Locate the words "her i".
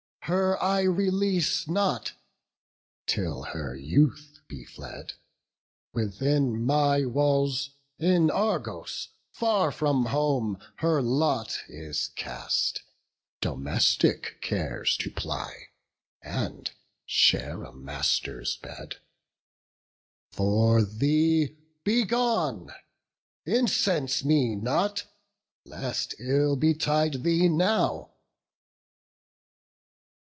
0.25-0.83